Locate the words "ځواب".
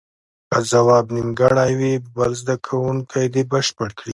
0.71-1.05